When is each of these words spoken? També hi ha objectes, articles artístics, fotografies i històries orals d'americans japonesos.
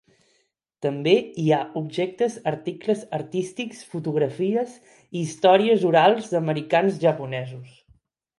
També 0.83 1.11
hi 1.43 1.43
ha 1.57 1.59
objectes, 1.81 2.37
articles 2.51 3.03
artístics, 3.19 3.83
fotografies 3.93 4.75
i 4.95 5.21
històries 5.23 5.87
orals 5.91 6.33
d'americans 6.33 6.99
japonesos. 7.07 7.79